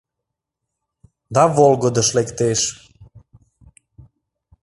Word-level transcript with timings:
Да 1.35 1.43
волгыдыш 1.55 2.07
лектеш. 2.17 2.61